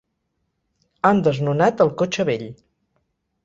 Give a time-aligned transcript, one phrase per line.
[1.11, 2.51] Han desnonat el cotxe vell.